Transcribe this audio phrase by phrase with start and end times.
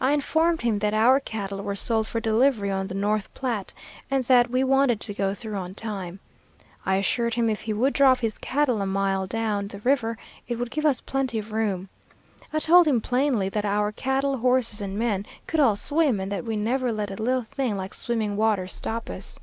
[0.00, 3.74] I informed him that our cattle were sold for delivery on the North Platte,
[4.08, 6.20] and that we wanted to go through on time.
[6.84, 10.54] I assured him if he would drop his cattle a mile down the river, it
[10.60, 11.88] would give us plenty of room.
[12.52, 16.44] I told him plainly that our cattle, horses, and men could all swim, and that
[16.44, 19.36] we never let a little thing like swimming water stop us.